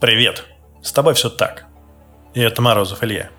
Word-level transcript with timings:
Привет. 0.00 0.44
С 0.80 0.92
тобой 0.92 1.14
все 1.14 1.28
так. 1.28 1.66
И 2.32 2.40
это 2.40 2.62
Морозов 2.62 3.02
Илья. 3.02 3.30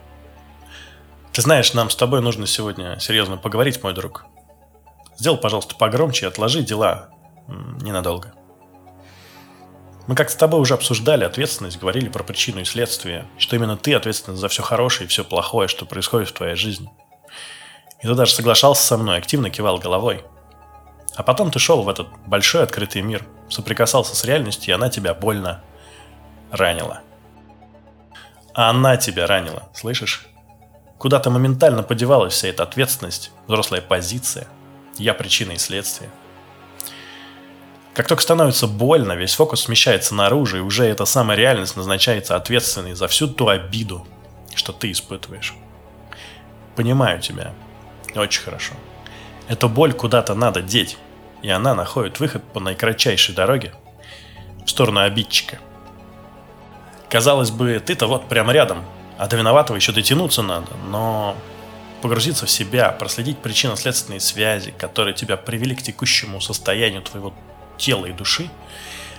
Ты 1.32 1.42
знаешь, 1.42 1.74
нам 1.74 1.90
с 1.90 1.96
тобой 1.96 2.22
нужно 2.22 2.48
сегодня 2.48 3.00
серьезно 3.00 3.38
поговорить, 3.38 3.82
мой 3.82 3.94
друг. 3.94 4.26
Сделай, 5.18 5.38
пожалуйста, 5.38 5.76
погромче 5.76 6.26
и 6.26 6.28
отложи 6.28 6.62
дела 6.62 7.12
ненадолго. 7.48 8.34
Мы 10.06 10.16
как-то 10.16 10.34
с 10.34 10.36
тобой 10.36 10.60
уже 10.60 10.74
обсуждали 10.74 11.24
ответственность, 11.24 11.80
говорили 11.80 12.10
про 12.10 12.26
причину 12.26 12.60
и 12.60 12.66
следствие, 12.66 13.26
что 13.38 13.56
именно 13.56 13.78
ты 13.78 13.94
ответственен 13.94 14.38
за 14.38 14.50
все 14.50 14.62
хорошее 14.62 15.06
и 15.06 15.10
все 15.10 15.24
плохое, 15.24 15.70
что 15.70 15.86
происходит 15.86 16.28
в 16.28 16.34
твоей 16.34 16.56
жизни. 16.56 16.92
И 18.04 18.08
ты 18.08 18.14
даже 18.16 18.34
соглашался 18.34 18.84
со 18.84 18.98
мной, 18.98 19.18
активно 19.18 19.50
кивал 19.50 19.78
головой. 19.78 20.26
А 21.16 21.24
потом 21.24 21.52
ты 21.52 21.60
шел 21.60 21.84
в 21.84 21.90
этот 21.90 22.10
большой 22.28 22.64
открытый 22.64 23.02
мир, 23.02 23.26
соприкасался 23.48 24.14
с 24.14 24.26
реальностью, 24.26 24.72
и 24.72 24.76
она 24.76 24.90
тебя 24.90 25.14
больно 25.14 25.64
ранила. 26.52 27.02
А 28.54 28.70
она 28.70 28.98
тебя 28.98 29.28
ранила, 29.28 29.70
слышишь? 29.74 30.28
Куда-то 30.98 31.30
моментально 31.30 31.84
подевалась 31.84 32.34
вся 32.34 32.50
эта 32.50 32.64
ответственность, 32.64 33.32
взрослая 33.48 33.82
позиция. 33.82 34.48
Я 34.98 35.14
причина 35.14 35.54
и 35.54 35.58
следствие. 35.58 36.10
Как 37.94 38.08
только 38.08 38.22
становится 38.22 38.68
больно, 38.68 39.14
весь 39.14 39.34
фокус 39.34 39.62
смещается 39.62 40.14
наружу, 40.14 40.58
и 40.58 40.62
уже 40.62 40.86
эта 40.86 41.06
самая 41.06 41.38
реальность 41.38 41.78
назначается 41.78 42.36
ответственной 42.36 42.94
за 42.94 43.08
всю 43.08 43.28
ту 43.28 43.48
обиду, 43.48 44.06
что 44.56 44.74
ты 44.74 44.92
испытываешь. 44.92 45.54
Понимаю 46.76 47.22
тебя. 47.22 47.54
Очень 48.16 48.44
хорошо. 48.44 48.74
Эту 49.48 49.70
боль 49.70 49.94
куда-то 49.94 50.36
надо 50.36 50.62
деть, 50.62 50.98
и 51.42 51.50
она 51.50 51.74
находит 51.76 52.20
выход 52.20 52.44
по 52.52 52.60
наикратчайшей 52.60 53.36
дороге 53.36 53.74
в 54.66 54.70
сторону 54.70 55.02
обидчика– 55.02 55.60
Казалось 57.10 57.50
бы, 57.50 57.80
ты-то 57.80 58.06
вот 58.06 58.30
прямо 58.30 58.54
рядом, 58.54 58.86
а 59.18 59.28
до 59.28 59.36
виноватого 59.36 59.76
еще 59.76 59.92
дотянуться 59.92 60.44
надо, 60.44 60.68
но 60.88 61.36
погрузиться 62.04 62.46
в 62.46 62.52
себя, 62.52 62.92
проследить 62.92 63.40
причинно-следственные 63.40 64.20
связи, 64.20 64.72
которые 64.78 65.16
тебя 65.16 65.36
привели 65.36 65.76
к 65.76 65.82
текущему 65.82 66.40
состоянию 66.40 67.02
твоего 67.02 67.34
тела 67.78 68.06
и 68.06 68.14
души, 68.14 68.50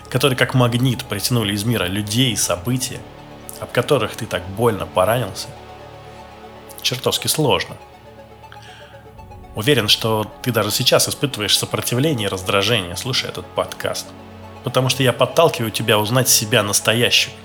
которые 0.09 0.37
как 0.37 0.53
магнит 0.53 1.03
притянули 1.03 1.53
из 1.53 1.65
мира 1.65 1.83
людей 1.83 2.31
и 2.31 2.37
события, 2.37 2.99
об 3.59 3.71
которых 3.71 4.15
ты 4.15 4.25
так 4.25 4.47
больно 4.47 4.85
поранился, 4.85 5.49
чертовски 6.81 7.27
сложно. 7.27 7.75
Уверен, 9.53 9.89
что 9.89 10.31
ты 10.41 10.53
даже 10.53 10.71
сейчас 10.71 11.09
испытываешь 11.09 11.57
сопротивление 11.57 12.27
и 12.27 12.31
раздражение, 12.31 12.95
слушая 12.95 13.31
этот 13.31 13.45
подкаст. 13.47 14.07
Потому 14.63 14.87
что 14.87 15.03
я 15.03 15.11
подталкиваю 15.11 15.71
тебя 15.71 15.99
узнать 15.99 16.29
себя 16.29 16.63
настоящего– 16.63 17.33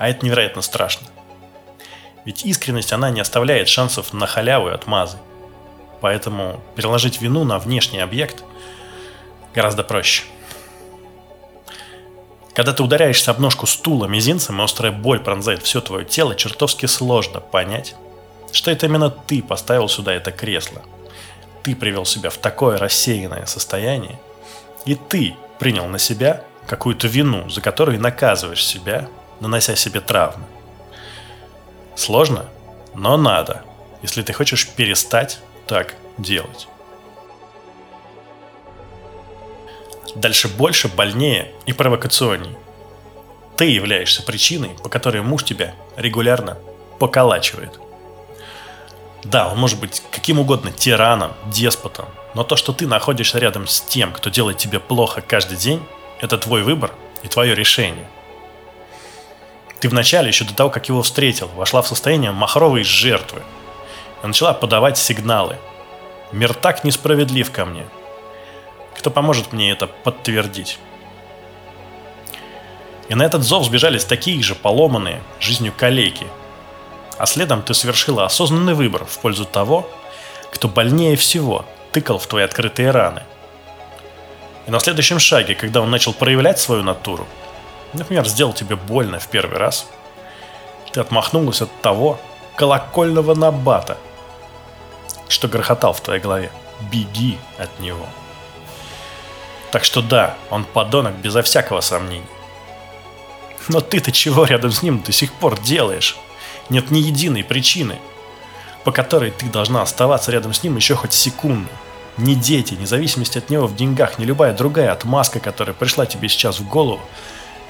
а 0.00 0.08
это 0.08 0.24
невероятно 0.24 0.62
страшно. 0.62 1.06
Ведь 2.24 2.46
искренность, 2.46 2.90
она 2.94 3.10
не 3.10 3.20
оставляет 3.20 3.68
шансов 3.68 4.14
на 4.14 4.26
халяву 4.26 4.70
и 4.70 4.72
отмазы. 4.72 5.18
Поэтому 6.00 6.58
переложить 6.74 7.20
вину 7.20 7.44
на 7.44 7.58
внешний 7.58 7.98
объект 7.98 8.42
гораздо 9.54 9.84
проще. 9.84 10.22
Когда 12.54 12.72
ты 12.72 12.82
ударяешься 12.82 13.30
об 13.30 13.40
ножку 13.40 13.66
стула 13.66 14.06
мизинцем, 14.06 14.58
и 14.58 14.64
острая 14.64 14.90
боль 14.90 15.20
пронзает 15.20 15.62
все 15.62 15.82
твое 15.82 16.06
тело, 16.06 16.34
чертовски 16.34 16.86
сложно 16.86 17.40
понять, 17.40 17.94
что 18.52 18.70
это 18.70 18.86
именно 18.86 19.10
ты 19.10 19.42
поставил 19.42 19.90
сюда 19.90 20.14
это 20.14 20.32
кресло. 20.32 20.80
Ты 21.62 21.76
привел 21.76 22.06
себя 22.06 22.30
в 22.30 22.38
такое 22.38 22.78
рассеянное 22.78 23.44
состояние, 23.44 24.18
и 24.86 24.94
ты 24.94 25.36
принял 25.58 25.84
на 25.88 25.98
себя 25.98 26.42
какую-то 26.66 27.06
вину, 27.06 27.50
за 27.50 27.60
которую 27.60 28.00
наказываешь 28.00 28.64
себя 28.64 29.06
нанося 29.40 29.74
себе 29.74 30.00
травмы. 30.00 30.44
Сложно, 31.96 32.46
но 32.94 33.16
надо, 33.16 33.62
если 34.02 34.22
ты 34.22 34.32
хочешь 34.32 34.68
перестать 34.68 35.40
так 35.66 35.94
делать. 36.18 36.68
Дальше 40.14 40.48
больше, 40.48 40.88
больнее 40.88 41.52
и 41.66 41.72
провокационней. 41.72 42.56
Ты 43.56 43.66
являешься 43.66 44.22
причиной, 44.22 44.70
по 44.82 44.88
которой 44.88 45.22
муж 45.22 45.44
тебя 45.44 45.74
регулярно 45.96 46.58
поколачивает. 46.98 47.78
Да, 49.22 49.48
он 49.52 49.58
может 49.58 49.78
быть 49.78 50.02
каким 50.10 50.40
угодно 50.40 50.72
тираном, 50.72 51.32
деспотом, 51.46 52.06
но 52.34 52.42
то, 52.42 52.56
что 52.56 52.72
ты 52.72 52.86
находишься 52.86 53.38
рядом 53.38 53.66
с 53.66 53.80
тем, 53.80 54.12
кто 54.12 54.30
делает 54.30 54.56
тебе 54.56 54.80
плохо 54.80 55.20
каждый 55.20 55.58
день, 55.58 55.82
это 56.20 56.38
твой 56.38 56.62
выбор 56.62 56.92
и 57.22 57.28
твое 57.28 57.54
решение– 57.54 58.08
ты 59.80 59.88
вначале, 59.88 60.28
еще 60.28 60.44
до 60.44 60.54
того, 60.54 60.68
как 60.68 60.88
его 60.88 61.02
встретил, 61.02 61.48
вошла 61.48 61.80
в 61.80 61.88
состояние 61.88 62.32
махровой 62.32 62.84
жертвы 62.84 63.42
и 64.22 64.26
начала 64.26 64.52
подавать 64.52 64.98
сигналы. 64.98 65.56
Мир 66.32 66.52
так 66.52 66.84
несправедлив 66.84 67.50
ко 67.50 67.64
мне. 67.64 67.86
Кто 68.98 69.10
поможет 69.10 69.52
мне 69.52 69.70
это 69.70 69.86
подтвердить? 69.86 70.78
И 73.08 73.14
на 73.14 73.22
этот 73.22 73.42
зов 73.42 73.64
сбежались 73.64 74.04
такие 74.04 74.40
же 74.42 74.54
поломанные 74.54 75.22
жизнью 75.40 75.72
коллеги. 75.76 76.26
А 77.18 77.26
следом 77.26 77.62
ты 77.62 77.72
совершила 77.72 78.26
осознанный 78.26 78.74
выбор 78.74 79.06
в 79.06 79.18
пользу 79.18 79.46
того, 79.46 79.88
кто 80.52 80.68
больнее 80.68 81.16
всего 81.16 81.64
тыкал 81.92 82.18
в 82.18 82.26
твои 82.26 82.44
открытые 82.44 82.90
раны. 82.90 83.22
И 84.66 84.70
на 84.70 84.78
следующем 84.78 85.18
шаге, 85.18 85.54
когда 85.54 85.80
он 85.80 85.90
начал 85.90 86.12
проявлять 86.12 86.60
свою 86.60 86.82
натуру– 86.82 87.26
например, 87.92 88.26
сделал 88.26 88.52
тебе 88.52 88.76
больно 88.76 89.18
в 89.18 89.28
первый 89.28 89.58
раз, 89.58 89.86
ты 90.92 91.00
отмахнулась 91.00 91.62
от 91.62 91.70
того 91.80 92.20
колокольного 92.56 93.34
набата, 93.34 93.96
что 95.28 95.48
грохотал 95.48 95.92
в 95.92 96.00
твоей 96.00 96.20
голове. 96.20 96.50
Беги 96.90 97.38
от 97.58 97.78
него. 97.78 98.06
Так 99.70 99.84
что 99.84 100.02
да, 100.02 100.36
он 100.50 100.64
подонок 100.64 101.14
безо 101.16 101.42
всякого 101.42 101.80
сомнения. 101.80 102.26
Но 103.68 103.80
ты-то 103.80 104.10
чего 104.10 104.44
рядом 104.44 104.72
с 104.72 104.82
ним 104.82 105.02
до 105.02 105.12
сих 105.12 105.32
пор 105.32 105.60
делаешь? 105.60 106.16
Нет 106.70 106.90
ни 106.90 106.98
единой 106.98 107.44
причины, 107.44 107.98
по 108.84 108.92
которой 108.92 109.30
ты 109.30 109.46
должна 109.46 109.82
оставаться 109.82 110.32
рядом 110.32 110.54
с 110.54 110.62
ним 110.62 110.76
еще 110.76 110.94
хоть 110.94 111.12
секунду. 111.12 111.68
Ни 112.16 112.34
дети, 112.34 112.74
ни 112.74 112.84
зависимость 112.84 113.36
от 113.36 113.50
него 113.50 113.66
в 113.66 113.76
деньгах, 113.76 114.18
ни 114.18 114.24
любая 114.24 114.52
другая 114.52 114.92
отмазка, 114.92 115.38
которая 115.38 115.74
пришла 115.74 116.06
тебе 116.06 116.28
сейчас 116.28 116.58
в 116.58 116.68
голову, 116.68 117.00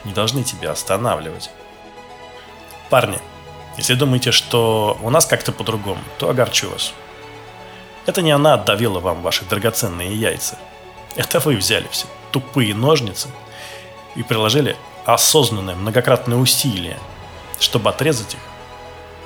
не 0.05 0.13
должны 0.13 0.45
тебя 0.45 0.73
останавливать. 0.73 1.51
Парни, 2.89 3.19
если 3.77 3.95
думаете, 3.95 4.33
что 4.33 4.99
у 5.03 5.11
нас 5.11 5.27
как-то 5.27 5.53
по-другому, 5.53 6.03
то 6.19 6.29
огорчу 6.29 6.71
вас. 6.71 6.93
Это 8.07 8.23
не 8.23 8.31
она 8.31 8.55
отдавила 8.55 9.01
вам 9.01 9.23
ваши 9.23 9.45
драгоценные 9.45 10.15
яйца. 10.15 10.59
Это 11.17 11.39
вы 11.41 11.57
взяли 11.57 11.87
все 11.91 12.07
тупые 12.31 12.75
ножницы 12.75 13.29
и 14.15 14.23
приложили 14.23 14.77
осознанное 15.05 15.75
многократное 15.75 16.39
усилие, 16.39 16.99
чтобы 17.59 17.91
отрезать 17.91 18.35
их, 18.35 18.41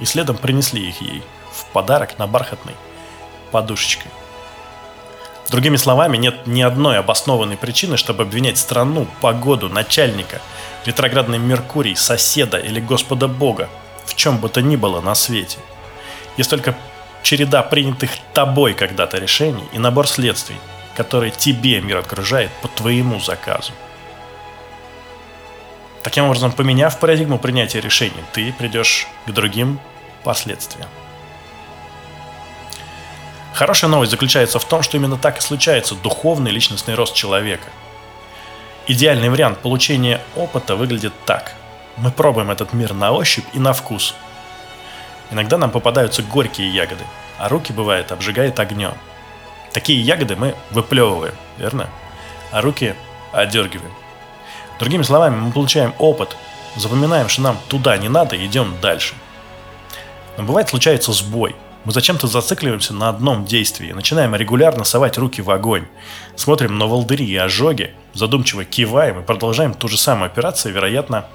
и 0.01 0.05
следом 0.05 0.37
принесли 0.37 0.89
их 0.89 1.01
ей 1.01 1.23
в 1.53 1.67
подарок 1.67 2.19
на 2.19 2.27
бархатной 2.27 2.75
подушечкой. 3.51 4.11
Другими 5.51 5.77
словами, 5.77 6.17
нет 6.17 6.47
ни 6.47 6.63
одной 6.63 6.99
обоснованной 6.99 7.57
причины, 7.57 7.97
чтобы 7.97 8.23
обвинять 8.23 8.59
страну, 8.59 9.07
погоду, 9.21 9.69
начальника, 9.69 10.41
ретроградный 10.85 11.39
Меркурий, 11.39 11.95
соседа 11.95 12.59
или 12.59 12.81
Господа 12.81 13.29
Бога, 13.29 13.69
в 14.07 14.15
чем 14.15 14.39
бы 14.39 14.49
то 14.49 14.63
ни 14.63 14.77
было 14.77 15.01
на 15.01 15.15
свете. 15.15 15.59
Есть 16.37 16.51
только 16.51 16.75
череда 17.23 17.63
принятых 17.63 18.11
тобой 18.33 18.75
когда-то 18.75 19.19
решений 19.19 19.65
и 19.73 19.79
набор 19.79 20.09
следствий, 20.09 20.57
которые 20.97 21.31
тебе 21.31 21.81
мир 21.81 21.99
окружает 21.99 22.51
по 22.63 22.69
твоему 22.69 23.21
заказу. 23.21 23.73
Таким 26.03 26.25
образом, 26.25 26.53
поменяв 26.53 26.99
парадигму 27.01 27.39
принятия 27.39 27.81
решений, 27.81 28.13
ты 28.33 28.53
придешь 28.53 29.07
к 29.27 29.31
другим 29.31 29.81
последствиям. 30.23 30.89
Хорошая 33.55 33.89
новость 33.89 34.11
заключается 34.11 34.59
в 34.59 34.65
том, 34.65 34.83
что 34.83 34.97
именно 34.97 35.17
так 35.17 35.39
и 35.39 35.41
случается 35.41 35.95
духовный 35.95 36.51
личностный 36.51 36.95
рост 36.95 37.15
человека. 37.15 37.69
Идеальный 38.89 39.31
вариант 39.31 39.61
получения 39.61 40.21
опыта 40.35 40.75
выглядит 40.75 41.13
так. 41.25 41.55
Мы 41.97 42.11
пробуем 42.11 42.51
этот 42.51 42.73
мир 42.73 42.95
на 42.95 43.13
ощупь 43.13 43.45
и 43.53 43.61
на 43.61 43.73
вкус. 43.73 44.17
Иногда 45.31 45.57
нам 45.57 45.71
попадаются 45.71 46.25
горькие 46.25 46.69
ягоды, 46.69 47.05
а 47.39 47.49
руки, 47.49 47.73
бывает, 47.73 48.11
обжигает 48.11 48.59
огнем. 48.59 48.95
Такие 49.73 50.01
ягоды 50.01 50.35
мы 50.35 50.57
выплевываем, 50.73 51.35
верно? 51.57 51.89
А 52.51 52.61
руки 52.61 52.97
отдергиваем. 53.33 53.95
Другими 54.81 55.05
словами, 55.05 55.37
мы 55.37 55.53
получаем 55.53 55.95
опыт, 55.99 56.37
запоминаем, 56.75 57.29
что 57.29 57.43
нам 57.43 57.59
туда 57.69 57.97
не 57.99 58.09
надо 58.09 58.35
и 58.35 58.47
идем 58.47 58.77
дальше. 58.81 59.15
Но 60.37 60.43
бывает 60.43 60.69
случается 60.69 61.13
сбой– 61.13 61.55
мы 61.85 61.93
зачем-то 61.93 62.27
зацикливаемся 62.27 62.95
на 62.95 63.09
одном 63.09 63.45
действии, 63.45 63.93
начинаем 63.93 64.35
регулярно 64.35 64.85
совать 64.85 65.19
руки 65.19 65.43
в 65.43 65.51
огонь, 65.51 65.87
смотрим 66.35 66.79
на 66.79 66.87
волдыри 66.87 67.27
и 67.27 67.37
ожоги, 67.37 67.95
задумчиво 68.15 68.65
киваем 68.65 69.21
и 69.21 69.25
продолжаем 69.25 69.75
ту 69.75 69.89
же 69.89 69.99
самую 69.99 70.27
операцию, 70.27 70.73
вероятно, 70.73 71.27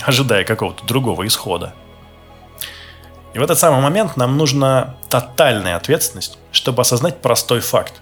ожидая 0.00 0.44
какого-то 0.44 0.84
другого 0.86 1.26
исхода. 1.26 1.74
И 3.34 3.38
в 3.38 3.42
этот 3.42 3.58
самый 3.58 3.80
момент 3.80 4.16
нам 4.16 4.36
нужна 4.36 4.96
тотальная 5.08 5.76
ответственность, 5.76 6.38
чтобы 6.50 6.82
осознать 6.82 7.20
простой 7.20 7.60
факт. 7.60 8.00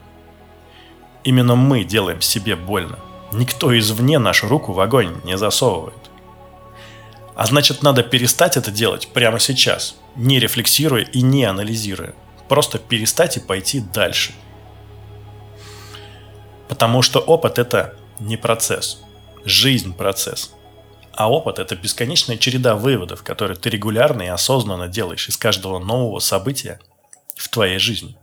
Именно 1.22 1.54
мы 1.54 1.84
делаем 1.84 2.20
себе 2.20 2.56
больно. 2.56 2.98
Никто 3.32 3.76
извне 3.78 4.18
нашу 4.18 4.48
руку 4.48 4.72
в 4.72 4.80
огонь 4.80 5.16
не 5.24 5.36
засовывает. 5.36 6.09
А 7.40 7.46
значит, 7.46 7.82
надо 7.82 8.02
перестать 8.02 8.58
это 8.58 8.70
делать 8.70 9.08
прямо 9.14 9.38
сейчас, 9.38 9.96
не 10.14 10.38
рефлексируя 10.38 11.04
и 11.04 11.22
не 11.22 11.44
анализируя. 11.44 12.14
Просто 12.50 12.78
перестать 12.78 13.38
и 13.38 13.40
пойти 13.40 13.80
дальше. 13.80 14.34
Потому 16.68 17.00
что 17.00 17.18
опыт 17.18 17.58
это 17.58 17.96
не 18.18 18.36
процесс. 18.36 19.00
Жизнь 19.46 19.94
процесс. 19.94 20.52
А 21.14 21.30
опыт– 21.30 21.58
это 21.60 21.76
бесконечная 21.76 22.36
череда 22.36 22.74
выводов, 22.74 23.22
которые 23.22 23.56
ты 23.56 23.70
регулярно 23.70 24.20
и 24.20 24.26
осознанно 24.26 24.86
делаешь 24.86 25.26
из 25.26 25.38
каждого 25.38 25.78
нового 25.78 26.18
события 26.18 26.78
в 27.36 27.48
твоей 27.48 27.78
жизни. 27.78 28.18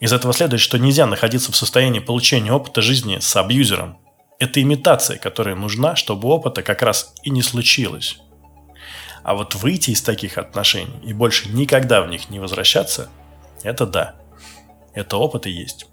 Из 0.00 0.14
этого 0.14 0.32
следует, 0.32 0.62
что 0.62 0.78
нельзя 0.78 1.04
находиться 1.04 1.52
в 1.52 1.56
состоянии 1.56 2.00
получения 2.00 2.50
опыта 2.50 2.80
жизни 2.80 3.18
с 3.18 3.36
абьюзером. 3.36 3.98
Это 4.38 4.62
имитация, 4.62 5.18
которая 5.18 5.56
нужна, 5.56 5.96
чтобы 5.96 6.28
опыта 6.28 6.62
как 6.62 6.82
раз 6.82 7.14
и 7.22 7.30
не 7.30 7.42
случилось. 7.42 8.18
А 9.24 9.34
вот 9.34 9.54
выйти 9.56 9.90
из 9.90 10.00
таких 10.00 10.38
отношений 10.38 11.00
и 11.02 11.12
больше 11.12 11.48
никогда 11.50 12.02
в 12.02 12.08
них 12.08 12.30
не 12.30 12.38
возвращаться– 12.38 13.08
это 13.62 13.86
да. 13.86 14.14
Это 14.94 15.16
опыт 15.16 15.46
и 15.46 15.50
есть. 15.50 15.86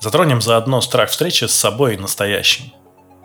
Затронем 0.00 0.40
заодно 0.40 0.80
страх 0.80 1.10
встречи 1.10 1.44
с 1.44 1.54
собой 1.54 1.94
и 1.94 1.98
настоящим. 1.98 2.72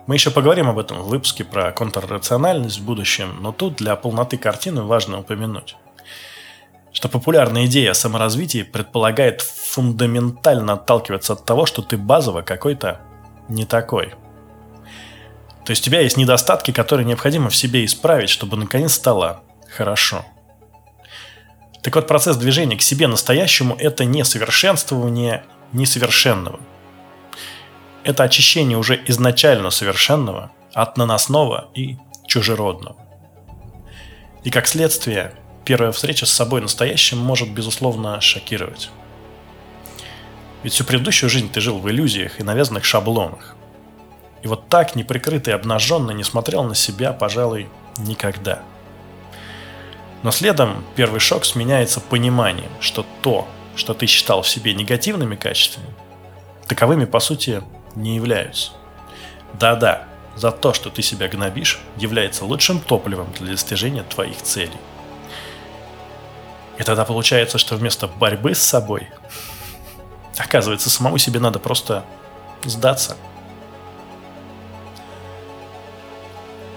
Мы 0.06 0.14
еще 0.14 0.30
поговорим 0.30 0.68
об 0.68 0.78
этом 0.78 1.02
в 1.02 1.08
выпуске 1.08 1.44
про 1.44 1.72
контррациональность 1.72 2.78
в 2.78 2.84
будущем, 2.84 3.36
но 3.40 3.52
тут 3.52 3.76
для 3.76 3.94
полноты 3.96 4.38
картины 4.38 4.82
важно 4.82 5.20
упомянуть, 5.20 5.76
что 6.92 7.08
популярная 7.08 7.66
идея 7.66 7.90
о 7.90 7.94
саморазвитии 7.94 8.62
предполагает 8.62 9.42
фундаментально 9.42 10.74
отталкиваться 10.74 11.34
от 11.34 11.44
того, 11.44 11.66
что 11.66 11.82
ты 11.82 11.98
базово 11.98 12.40
какой-то 12.40 13.00
не 13.48 13.64
такой. 13.64 14.14
То 15.64 15.70
есть 15.70 15.82
у 15.82 15.86
тебя 15.86 16.00
есть 16.00 16.16
недостатки, 16.16 16.70
которые 16.70 17.04
необходимо 17.06 17.50
в 17.50 17.56
себе 17.56 17.84
исправить, 17.84 18.30
чтобы 18.30 18.56
наконец 18.56 18.94
стало 18.94 19.42
хорошо. 19.74 20.24
Так 21.82 21.94
вот, 21.94 22.06
процесс 22.06 22.36
движения 22.36 22.76
к 22.76 22.82
себе 22.82 23.06
настоящему– 23.06 23.76
это 23.78 24.04
не 24.04 24.24
совершенствование 24.24 25.44
несовершенного– 25.72 26.60
это 28.08 28.22
очищение 28.22 28.78
уже 28.78 28.98
изначально 29.06 29.68
совершенного 29.68 30.50
от 30.72 30.96
наносного 30.96 31.68
и 31.74 31.98
чужеродного. 32.26 32.96
И 34.44 34.50
как 34.50 34.66
следствие, 34.66 35.34
первая 35.66 35.92
встреча 35.92 36.24
с 36.24 36.32
собой 36.32 36.62
настоящим 36.62 37.18
может, 37.18 37.50
безусловно, 37.50 38.18
шокировать. 38.22 38.88
Ведь 40.62 40.72
всю 40.72 40.84
предыдущую 40.84 41.30
жизнь 41.30 41.50
ты 41.50 41.60
жил 41.60 41.78
в 41.78 41.88
иллюзиях 41.88 42.40
и 42.40 42.42
навязанных 42.42 42.84
шаблонах. 42.84 43.54
И 44.42 44.48
вот 44.48 44.68
так, 44.68 44.96
неприкрытый 44.96 45.52
и 45.52 45.56
обнаженно, 45.56 46.10
не 46.12 46.24
смотрел 46.24 46.64
на 46.64 46.74
себя, 46.74 47.12
пожалуй, 47.12 47.68
никогда. 47.98 48.62
Но 50.22 50.30
следом 50.30 50.84
первый 50.96 51.20
шок 51.20 51.44
сменяется 51.44 52.00
пониманием, 52.00 52.70
что 52.80 53.06
то, 53.22 53.46
что 53.76 53.94
ты 53.94 54.06
считал 54.06 54.42
в 54.42 54.48
себе 54.48 54.74
негативными 54.74 55.36
качествами, 55.36 55.88
таковыми, 56.66 57.04
по 57.04 57.20
сути, 57.20 57.62
не 57.94 58.16
являются. 58.16 58.72
Да-да, 59.54 60.04
за 60.36 60.50
то, 60.50 60.72
что 60.72 60.90
ты 60.90 61.02
себя 61.02 61.28
гнобишь, 61.28 61.80
является 61.96 62.44
лучшим 62.44 62.80
топливом 62.80 63.32
для 63.38 63.52
достижения 63.52 64.02
твоих 64.02 64.40
целей. 64.42 64.78
И 66.78 66.82
тогда 66.82 67.04
получается, 67.04 67.58
что 67.58 67.76
вместо 67.76 68.06
борьбы 68.06 68.54
с 68.54 68.62
собой, 68.62 69.08
оказывается, 70.40 70.90
самому 70.90 71.18
себе 71.18 71.40
надо 71.40 71.58
просто 71.58 72.04
сдаться. 72.64 73.16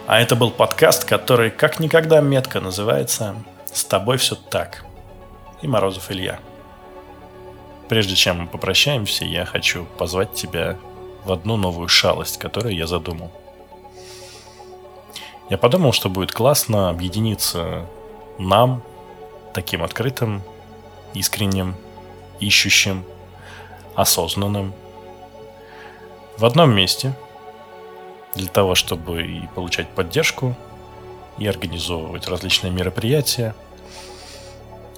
А 0.07 0.19
это 0.19 0.35
был 0.35 0.51
подкаст, 0.51 1.05
который 1.05 1.51
как 1.51 1.79
никогда 1.79 2.21
метко 2.21 2.59
называется 2.59 3.35
«С 3.71 3.85
тобой 3.85 4.17
все 4.17 4.35
так». 4.35 4.83
И 5.61 5.67
Морозов 5.67 6.11
Илья. 6.11 6.39
Прежде 7.87 8.15
чем 8.15 8.41
мы 8.41 8.47
попрощаемся, 8.47 9.25
я 9.25 9.45
хочу 9.45 9.85
позвать 9.97 10.33
тебя 10.33 10.77
в 11.23 11.31
одну 11.31 11.55
новую 11.55 11.87
шалость, 11.87 12.39
которую 12.39 12.75
я 12.75 12.87
задумал. 12.87 13.31
Я 15.49 15.57
подумал, 15.57 15.91
что 15.91 16.09
будет 16.09 16.31
классно 16.31 16.89
объединиться 16.89 17.85
нам, 18.37 18.81
таким 19.53 19.83
открытым, 19.83 20.41
искренним, 21.13 21.75
ищущим, 22.39 23.03
осознанным, 23.95 24.73
в 26.37 26.45
одном 26.45 26.73
месте, 26.73 27.13
для 28.35 28.47
того, 28.47 28.75
чтобы 28.75 29.23
и 29.23 29.47
получать 29.55 29.89
поддержку, 29.89 30.55
и 31.37 31.47
организовывать 31.47 32.27
различные 32.27 32.71
мероприятия, 32.71 33.55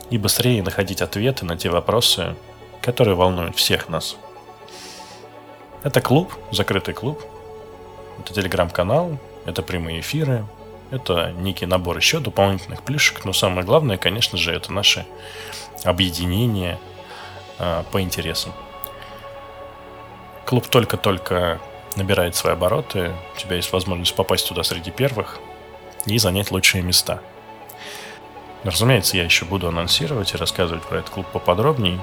и 0.10 0.18
быстрее 0.18 0.62
находить 0.64 1.02
ответы 1.02 1.46
на 1.46 1.58
те 1.58 1.70
вопросы, 1.70 2.36
которые 2.82 3.16
волнуют 3.16 3.56
всех 3.56 3.90
нас– 3.90 4.16
это 5.84 6.00
клуб, 6.00 6.34
закрытый 6.52 6.94
клуб. 6.94 7.22
Это 8.20 8.34
телеграм-канал, 8.34 9.18
это 9.46 9.62
прямые 9.62 10.00
эфиры, 10.00 10.46
это 10.92 11.34
некий 11.34 11.66
набор 11.66 11.98
еще 11.98 12.20
дополнительных 12.20 12.84
плюшек. 12.84 13.26
Но 13.26 13.34
самое 13.34 13.66
главное, 13.66 13.98
конечно 13.98 14.38
же, 14.38 14.54
это 14.54 14.72
наше 14.72 15.06
объединение 15.84 16.80
э, 17.60 17.84
по 17.92 18.02
интересам. 18.02 18.54
Клуб 20.54 20.68
только-только 20.68 21.60
набирает 21.96 22.36
свои 22.36 22.54
обороты. 22.54 23.12
У 23.36 23.40
тебя 23.40 23.56
есть 23.56 23.72
возможность 23.72 24.14
попасть 24.14 24.48
туда 24.48 24.62
среди 24.62 24.92
первых 24.92 25.40
и 26.06 26.20
занять 26.20 26.52
лучшие 26.52 26.84
места. 26.84 27.24
Разумеется, 28.64 29.18
я 29.18 29.24
еще 29.24 29.46
буду 29.46 29.68
анонсировать 29.68 30.32
и 30.32 30.38
рассказывать 30.38 30.84
про 30.84 31.00
этот 31.00 31.10
клуб 31.10 31.26
поподробнее. 31.34 32.00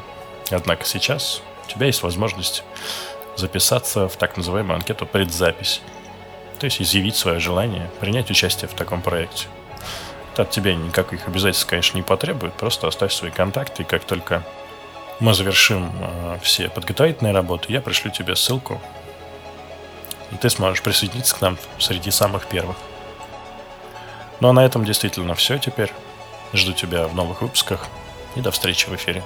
Однако 0.50 0.85
сейчас 0.85 1.43
у 1.64 1.70
тебя 1.70 1.87
есть 1.87 2.02
возможность 2.02 2.64
записаться 3.37 4.08
в 4.08 4.17
так 4.17 4.37
называемую 4.37 4.75
анкету 4.75 5.06
предзапись. 5.06 5.81
То 6.58 6.64
есть 6.64 6.82
изъявить 6.82 7.14
свое 7.14 7.38
желание 7.38 7.88
принять 8.00 8.33
участие 8.33 8.66
в 8.69 8.75
таком 8.75 9.00
проекте. 9.00 9.47
Это 10.33 10.42
от 10.42 10.50
тебя 10.50 10.75
никаких 10.75 11.28
обязательств, 11.28 11.69
конечно, 11.69 11.97
не 11.97 12.02
потребует. 12.02 12.54
Просто 12.54 12.88
оставь 12.88 13.12
свои 13.12 13.30
контакты, 13.30 13.85
и 13.85 13.87
как 13.87 14.02
только 14.02 14.42
мы 15.21 15.35
завершим 15.35 15.93
э, 16.00 16.39
все 16.43 16.69
подготовительные 16.69 17.35
работы, 17.35 17.73
я 17.73 17.81
пришлю 17.81 18.11
тебе 18.11 18.35
ссылку, 18.35 18.81
и 20.33 20.37
ты 20.37 20.49
сможешь 20.50 20.83
присоединиться 20.83 21.37
к 21.37 21.41
нам 21.41 21.59
среди 21.79 22.11
самых 22.11 22.47
первых. 22.47 22.77
Ну 24.41 24.49
а 24.49 24.53
на 24.53 24.65
этом 24.65 24.85
действительно 24.85 25.35
все 25.35 25.59
теперь. 25.59 25.93
Жду 26.53 26.73
тебя 26.73 27.07
в 27.07 27.15
новых 27.15 27.43
выпусках 27.43 27.87
и 28.35 28.41
до 28.41 28.50
встречи 28.50 28.89
в 28.89 28.95
эфире. 28.97 29.23